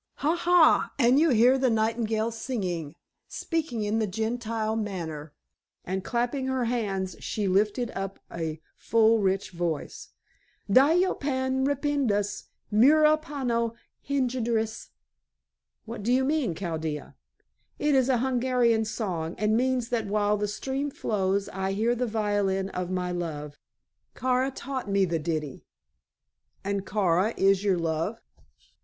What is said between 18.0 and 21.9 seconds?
an Hungarian song, and means that while the stream flows I